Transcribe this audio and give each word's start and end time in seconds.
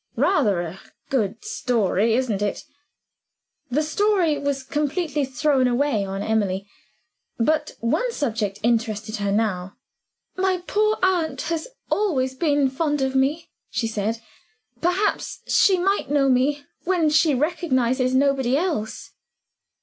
Rather 0.17 0.61
a 0.61 0.79
good 1.11 1.45
story, 1.45 2.15
isn't 2.15 2.41
it?" 2.41 2.63
The 3.69 3.83
story 3.83 4.39
was 4.39 4.63
completely 4.63 5.23
thrown 5.25 5.67
away 5.67 6.03
on 6.03 6.23
Emily; 6.23 6.67
but 7.37 7.75
one 7.81 8.11
subject 8.11 8.57
interested 8.63 9.17
her 9.17 9.31
now. 9.31 9.77
"My 10.35 10.63
poor 10.65 10.97
aunt 11.03 11.41
has 11.53 11.67
always 11.91 12.33
been 12.33 12.67
fond 12.67 13.03
of 13.03 13.13
me," 13.13 13.51
she 13.69 13.85
said. 13.85 14.19
"Perhaps 14.81 15.41
she 15.45 15.77
might 15.77 16.09
know 16.09 16.29
me, 16.29 16.65
when 16.83 17.11
she 17.11 17.35
recognizes 17.35 18.15
nobody 18.15 18.57
else." 18.57 19.11